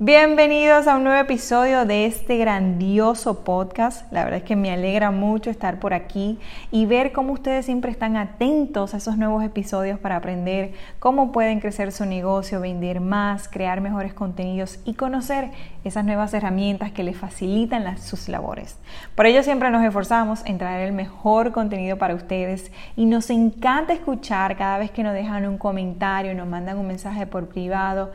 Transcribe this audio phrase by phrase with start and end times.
[0.00, 4.12] Bienvenidos a un nuevo episodio de este grandioso podcast.
[4.12, 6.38] La verdad es que me alegra mucho estar por aquí
[6.70, 11.58] y ver cómo ustedes siempre están atentos a esos nuevos episodios para aprender cómo pueden
[11.58, 15.50] crecer su negocio, vender más, crear mejores contenidos y conocer
[15.82, 18.78] esas nuevas herramientas que les facilitan sus labores.
[19.16, 23.94] Por ello siempre nos esforzamos en traer el mejor contenido para ustedes y nos encanta
[23.94, 28.12] escuchar cada vez que nos dejan un comentario, nos mandan un mensaje por privado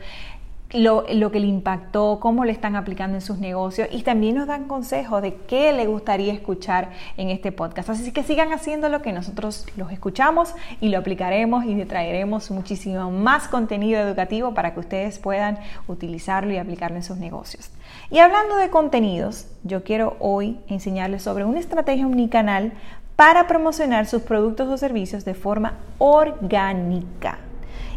[0.74, 4.66] lo, que le impactó, cómo le están aplicando en sus negocios y también nos dan
[4.66, 7.90] consejos de qué le gustaría escuchar en este podcast.
[7.90, 13.10] Así que sigan haciendo lo que nosotros los escuchamos y lo aplicaremos y traeremos muchísimo
[13.10, 17.70] más contenido educativo para que ustedes puedan utilizarlo y aplicarlo en sus negocios.
[18.10, 22.72] Y hablando de contenidos, yo quiero hoy enseñarles sobre una estrategia omnicanal
[23.14, 27.38] para promocionar sus productos o servicios de forma orgánica.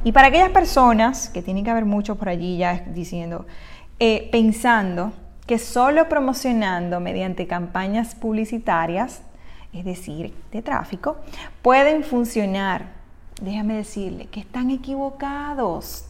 [0.07, 3.45] Y para aquellas personas, que tienen que haber muchos por allí ya diciendo,
[3.99, 5.11] eh, pensando
[5.45, 9.21] que solo promocionando mediante campañas publicitarias,
[9.73, 11.17] es decir, de tráfico,
[11.61, 12.85] pueden funcionar.
[13.41, 16.05] Déjame decirle que están equivocados.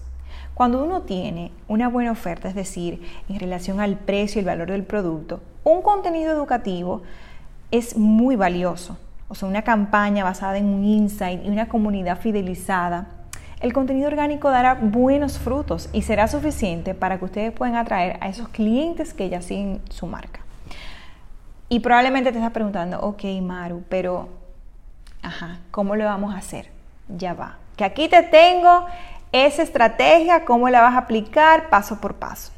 [0.53, 4.69] Cuando uno tiene una buena oferta, es decir, en relación al precio y el valor
[4.69, 7.01] del producto, un contenido educativo
[7.71, 8.95] es muy valioso.
[9.27, 13.16] O sea, una campaña basada en un insight y una comunidad fidelizada
[13.59, 18.29] el contenido orgánico dará buenos frutos y será suficiente para que ustedes puedan atraer a
[18.29, 20.41] esos clientes que ya siguen su marca.
[21.69, 24.29] Y probablemente te estás preguntando, ok, Maru, pero,
[25.21, 26.69] ajá, ¿cómo lo vamos a hacer?
[27.09, 27.57] Ya va.
[27.75, 28.85] Que aquí te tengo
[29.31, 32.51] esa estrategia, cómo la vas a aplicar paso por paso.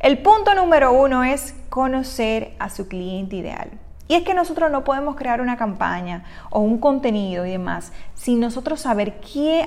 [0.00, 3.70] El punto número uno es conocer a su cliente ideal.
[4.08, 8.40] Y es que nosotros no podemos crear una campaña o un contenido y demás sin
[8.40, 9.20] nosotros saber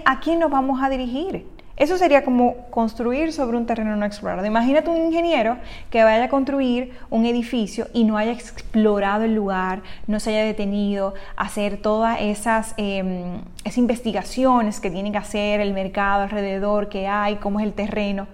[0.06, 1.46] a quién nos vamos a dirigir.
[1.78, 4.46] Eso sería como construir sobre un terreno no explorado.
[4.46, 5.58] Imagínate un ingeniero
[5.90, 10.44] que vaya a construir un edificio y no haya explorado el lugar, no se haya
[10.44, 13.42] detenido a hacer todas esas, em,
[13.78, 18.28] investigaciones que tiene que hacer, el mercado alrededor, qué hay, cómo es el terreno.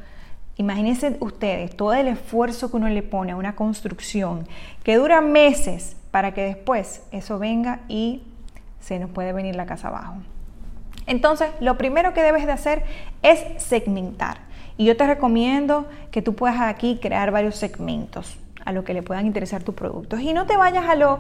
[0.58, 4.48] Imagínense ustedes todo el esfuerzo que uno le pone a una construcción
[4.84, 8.24] que dura meses para que después eso venga y
[8.80, 10.16] se nos puede venir la casa abajo.
[11.06, 12.84] Entonces, lo primero que debes de hacer
[13.22, 14.40] es segmentar.
[14.78, 19.02] Y yo te recomiendo que tú puedas aquí crear varios segmentos a lo que le
[19.02, 20.20] puedan interesar tus productos.
[20.20, 21.20] Y no te vayas a lo,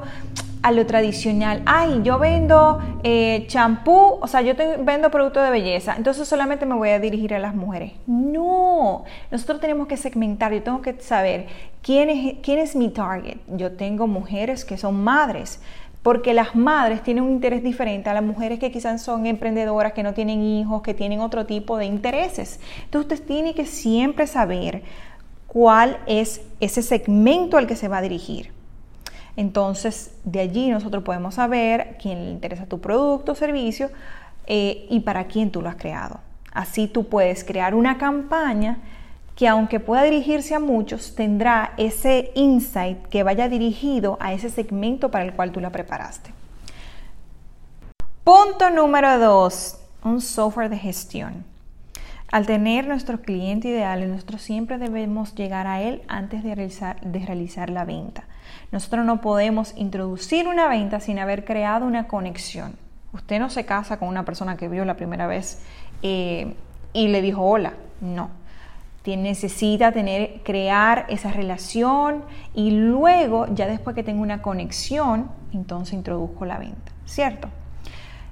[0.62, 1.62] a lo tradicional.
[1.66, 6.75] Ay, yo vendo eh, champú, o sea, yo vendo productos de belleza, entonces solamente me
[6.75, 7.94] voy a dirigir a las mujeres.
[8.06, 11.47] No, nosotros tenemos que segmentar, yo tengo que saber
[11.81, 13.38] quién es, quién es mi target.
[13.47, 15.62] Yo tengo mujeres que son madres
[16.03, 20.03] porque las madres tienen un interés diferente a las mujeres que quizás son emprendedoras, que
[20.03, 22.59] no tienen hijos, que tienen otro tipo de intereses.
[22.84, 24.84] Entonces usted tiene que siempre saber
[25.57, 28.51] cuál es ese segmento al que se va a dirigir.
[29.35, 33.90] Entonces, de allí nosotros podemos saber quién le interesa tu producto o servicio
[34.45, 36.19] eh, y para quién tú lo has creado.
[36.53, 38.78] Así tú puedes crear una campaña
[39.35, 45.09] que aunque pueda dirigirse a muchos, tendrá ese insight que vaya dirigido a ese segmento
[45.09, 46.29] para el cual tú la preparaste.
[48.24, 51.56] Punto número dos, un software de gestión.
[52.30, 57.86] Al tener nuestro cliente ideal, nosotros siempre debemos llegar a él antes de realizar, la
[57.86, 58.26] venta.
[58.72, 62.76] Nosotros no podemos introducir una venta sin haber creado una conexión.
[63.14, 65.64] Usted no se casa con una persona que vio la primera vez
[66.02, 66.54] eh,
[66.92, 67.74] y le dijo hola.
[68.02, 68.30] No.
[69.06, 76.44] necesita tener, crear esa relación y luego, ya después que tenga una conexión, entonces introdujo
[76.44, 76.92] la venta.
[77.06, 77.48] ¿Cierto?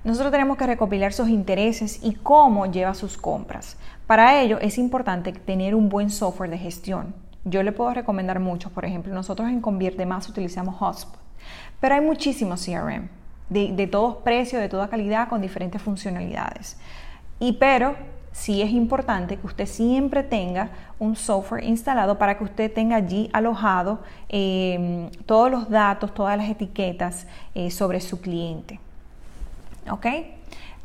[0.05, 3.75] Nosotros tenemos que recopilar sus intereses y cómo lleva sus compras.
[4.05, 7.15] Para ello es importante tener un buen software de gestión.
[7.43, 11.19] Yo le puedo recomendar muchos, por ejemplo, nosotros en Convierte Más utilizamos Hotspot,
[11.79, 13.09] pero hay muchísimos CRM
[13.49, 16.77] de, todos precios, de toda calidad, con diferentes funcionalidades.
[17.39, 17.95] Y pero
[18.31, 20.69] sí es importante que usted siempre tenga
[20.99, 26.47] un software instalado para que usted tenga allí alojado eh, todos los datos, todas las
[26.47, 27.25] etiquetas
[27.55, 28.79] eh, sobre su cliente.
[29.89, 30.05] ¿Ok?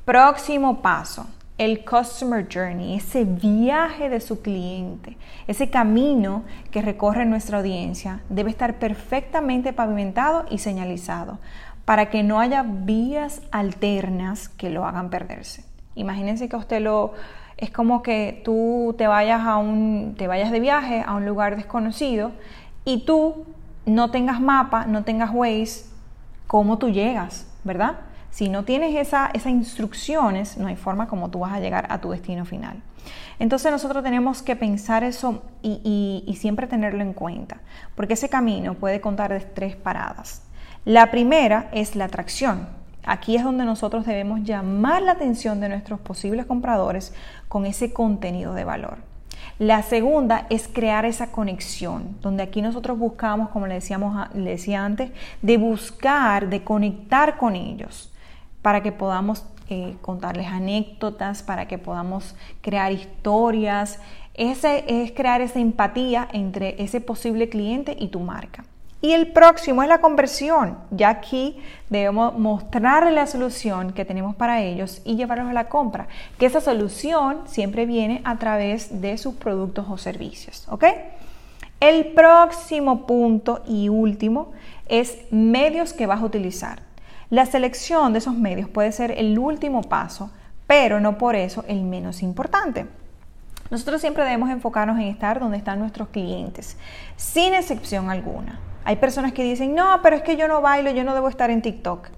[0.04, 1.26] Próximo paso,
[1.58, 5.16] el customer journey, ese viaje de su cliente,
[5.46, 11.38] ese camino que recorre nuestra audiencia, debe estar perfectamente pavimentado y señalizado.
[11.90, 15.64] para que no haya vías alternas que lo hagan perderse.
[15.96, 17.14] Imagínense que usted lo
[17.56, 21.56] es como que tú te vayas a un te vayas de viaje a un lugar
[21.56, 22.30] desconocido
[22.84, 23.44] y tú
[23.86, 25.86] no tengas mapa, no tengas Waze,
[26.46, 27.96] ¿cómo tú llegas, verdad?
[28.30, 32.00] Si no tienes esa, esas instrucciones, no hay forma como tú vas a llegar a
[32.00, 32.82] tu destino final.
[33.38, 37.60] Entonces nosotros tenemos que pensar eso y, y siempre tenerlo en cuenta,
[37.94, 40.42] porque ese camino puede contar de tres paradas.
[40.84, 42.68] La primera es la atracción.
[43.04, 47.14] Aquí es donde nosotros debemos llamar la atención de nuestros posibles compradores
[47.48, 48.98] con ese contenido de valor.
[49.58, 54.84] La segunda es crear esa conexión, donde aquí nosotros buscamos, como le, decíamos, le decía
[54.84, 55.12] antes,
[55.42, 58.09] de buscar, de conectar con ellos,
[58.62, 64.00] para que podamos eh, contarles anécdotas, para que podamos crear historias.
[64.34, 68.64] Ese es crear esa empatía entre ese posible cliente y tu marca.
[69.02, 70.76] Y el próximo es la conversión.
[70.90, 71.56] Ya aquí
[71.88, 76.08] debemos mostrarle la solución que tenemos para ellos y llevarlos a la compra.
[76.38, 80.66] Que esa solución siempre viene a través de sus productos o servicios.
[80.68, 80.84] ¿Ok?
[81.80, 84.52] El próximo punto y último
[84.86, 86.89] es medios que vas a utilizar.
[87.30, 90.32] La selección de esos medios puede ser el último paso,
[90.66, 92.86] pero no por eso el menos importante.
[93.70, 96.76] Nosotros siempre debemos enfocarnos en estar donde están nuestros clientes,
[97.14, 98.58] sin excepción alguna.
[98.82, 101.50] Hay personas que dicen, no, pero es que yo no bailo, yo no debo estar
[101.50, 102.08] en TikTok.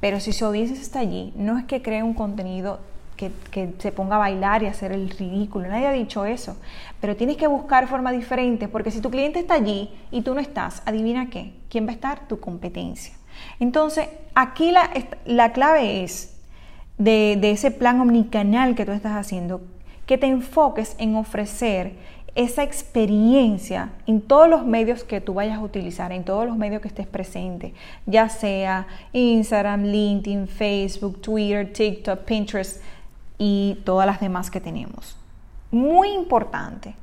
[0.00, 2.80] Pero si su audiencia está allí, no es que cree un contenido
[3.16, 5.68] que, que, se ponga a bailar y hacer el ridículo.
[5.68, 6.58] Nadie ha dicho eso.
[7.00, 10.40] Pero tienes que buscar formas diferentes porque si tu cliente está allí y tú no
[10.40, 11.54] estás, adivina qué.
[11.70, 12.28] ¿Quién va a estar?
[12.28, 13.14] Tu competencia.
[13.60, 14.90] Entonces, aquí la,
[15.24, 16.34] la clave es
[16.98, 19.60] de, de ese plan omnicanal que tú estás haciendo,
[20.06, 21.92] que te enfoques en ofrecer
[22.34, 26.80] esa experiencia en todos los medios que tú vayas a utilizar, en todos los medios
[26.80, 27.74] que estés presente,
[28.06, 32.82] ya sea Instagram, LinkedIn, Facebook, Twitter, TikTok, Pinterest
[33.36, 35.18] y todas las demás que tenemos.
[35.70, 36.94] Muy importante,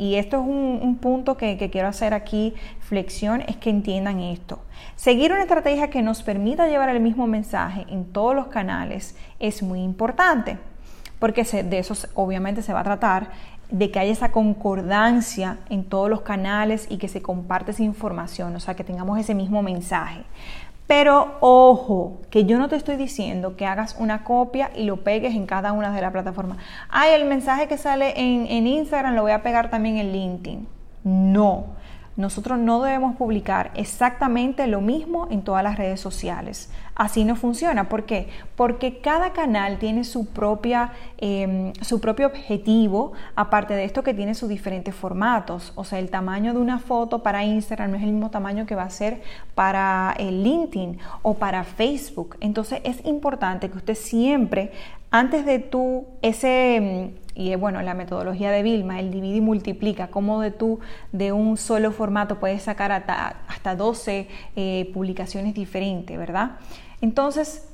[0.00, 4.58] y esto es un, punto que, que, quiero hacer aquí, flexión, es que entiendan esto.
[4.96, 9.62] Seguir una estrategia que nos permita llevar el mismo mensaje en todos los canales es
[9.62, 10.56] muy importante,
[11.18, 13.28] porque de eso obviamente se va a tratar
[13.70, 18.56] de que haya esa concordancia en todos los canales y que se comparte esa información,
[18.56, 20.22] o sea, que tengamos ese mismo mensaje.
[20.90, 25.36] Pero ojo, que yo no te estoy diciendo que hagas una copia y lo pegues
[25.36, 26.58] en cada una de las plataformas.
[26.88, 30.66] Ay, el mensaje que sale en, en Instagram lo voy a pegar también en LinkedIn.
[31.04, 31.66] No,
[32.20, 36.70] nosotros no debemos publicar exactamente lo mismo en todas las redes sociales.
[36.94, 37.88] Así no funciona.
[37.88, 38.28] ¿Por qué?
[38.56, 44.34] Porque cada canal tiene su, propia, em, su propio objetivo, aparte de esto que tiene
[44.34, 45.72] sus diferentes formatos.
[45.76, 48.74] O sea, el tamaño de una foto para Instagram no es el mismo tamaño que
[48.74, 49.22] va a ser
[49.54, 52.36] para el LinkedIn o para Facebook.
[52.40, 54.72] Entonces es importante que usted siempre,
[55.10, 59.40] antes de tú, ese em, y es bueno la metodología de Vilma, el divide y
[59.40, 60.80] multiplica, cómo de tú
[61.12, 66.58] de un solo formato puedes sacar hasta, hasta 12 eh, publicaciones diferentes, ¿verdad?
[67.00, 67.66] Entonces,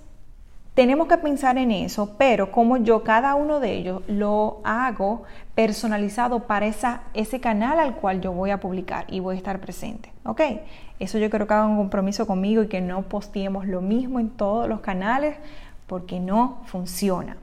[0.74, 5.22] tenemos que pensar en eso, pero como yo cada uno de ellos lo hago
[5.54, 9.58] personalizado para esa, ese canal al cual yo voy a publicar y voy a estar
[9.58, 10.12] presente.
[10.24, 10.42] ¿Ok?
[10.98, 14.28] Eso yo creo que haga un compromiso conmigo y que no posteemos lo mismo en
[14.28, 15.36] todos los canales
[15.86, 17.36] porque no funciona.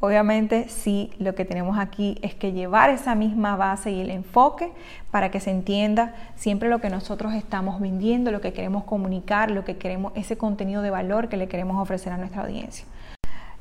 [0.00, 4.70] Obviamente sí, lo que tenemos aquí es que llevar esa misma base y el enfoque
[5.10, 9.64] para que se entienda siempre lo que nosotros estamos vendiendo, lo que queremos comunicar, lo
[9.64, 12.86] que queremos, ese contenido de valor que le queremos ofrecer a nuestra audiencia.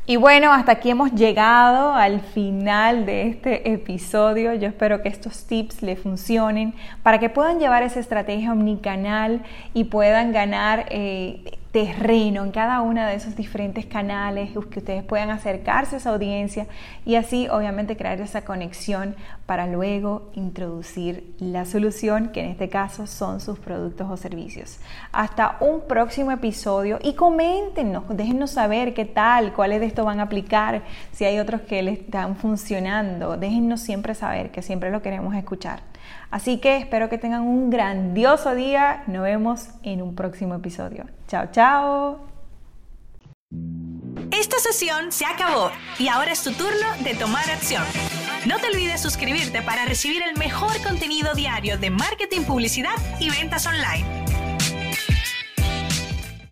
[0.09, 4.53] Y bueno, hasta aquí hemos llegado al final de este episodio.
[4.53, 9.41] Yo espero que estos tips le funcionen para que puedan llevar esa estrategia omnicanal
[9.73, 15.29] y puedan ganar eh, terreno en cada uno de esos diferentes canales, que ustedes puedan
[15.29, 16.65] acercarse a esa audiencia
[17.05, 19.15] y así obviamente crear esa conexión
[19.45, 24.79] para luego introducir la solución, que en este caso son sus productos o servicios.
[25.11, 30.23] Hasta un próximo episodio y coméntenos, déjenos saber qué tal, cuáles de estos van a
[30.23, 30.81] aplicar,
[31.11, 35.81] si hay otros que les están funcionando, déjennos siempre saber, que siempre lo queremos escuchar.
[36.29, 39.03] Así que espero que tengan un grandioso día.
[39.07, 41.05] Nos vemos en un próximo episodio.
[41.27, 42.19] Chao, chao.
[44.31, 47.83] Esta sesión se acabó y ahora es tu turno de tomar acción.
[48.45, 53.65] No te olvides suscribirte para recibir el mejor contenido diario de marketing, publicidad y ventas
[53.65, 54.26] online.